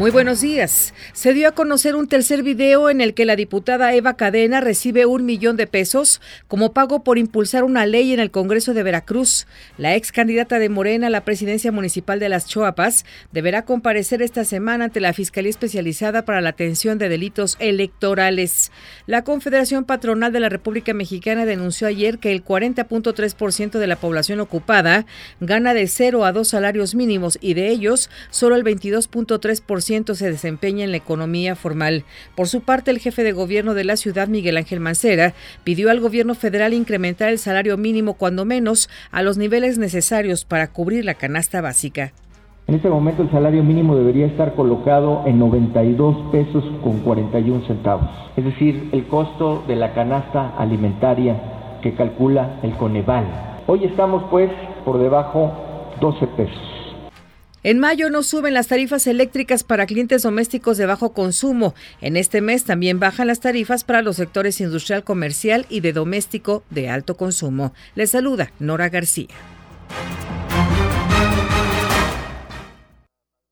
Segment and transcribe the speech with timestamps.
[0.00, 0.94] Muy buenos días.
[1.12, 5.04] Se dio a conocer un tercer video en el que la diputada Eva Cadena recibe
[5.04, 9.46] un millón de pesos como pago por impulsar una ley en el Congreso de Veracruz.
[9.76, 14.46] La ex candidata de Morena a la presidencia municipal de Las Choapas deberá comparecer esta
[14.46, 18.72] semana ante la Fiscalía Especializada para la Atención de Delitos Electorales.
[19.06, 24.40] La Confederación Patronal de la República Mexicana denunció ayer que el 40.3% de la población
[24.40, 25.04] ocupada
[25.40, 30.84] gana de 0 a 2 salarios mínimos y de ellos solo el 22.3% se desempeña
[30.84, 32.04] en la economía formal.
[32.36, 35.34] Por su parte, el jefe de gobierno de la ciudad, Miguel Ángel Mancera,
[35.64, 40.68] pidió al gobierno federal incrementar el salario mínimo cuando menos a los niveles necesarios para
[40.68, 42.12] cubrir la canasta básica.
[42.68, 48.08] En este momento el salario mínimo debería estar colocado en 92 pesos con 41 centavos,
[48.36, 53.24] es decir, el costo de la canasta alimentaria que calcula el Coneval.
[53.66, 54.52] Hoy estamos pues
[54.84, 55.50] por debajo
[56.00, 56.79] 12 pesos.
[57.62, 61.74] En mayo no suben las tarifas eléctricas para clientes domésticos de bajo consumo.
[62.00, 66.62] En este mes también bajan las tarifas para los sectores industrial, comercial y de doméstico
[66.70, 67.74] de alto consumo.
[67.94, 69.28] Les saluda Nora García.